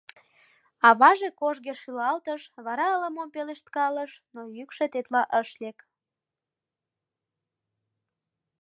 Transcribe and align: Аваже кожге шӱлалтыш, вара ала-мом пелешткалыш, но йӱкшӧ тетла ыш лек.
Аваже 0.87 1.29
кожге 1.39 1.73
шӱлалтыш, 1.81 2.41
вара 2.65 2.85
ала-мом 2.95 3.29
пелешткалыш, 3.35 4.11
но 4.33 4.41
йӱкшӧ 4.55 4.85
тетла 4.93 5.23
ыш 5.39 5.49
лек. 5.61 5.79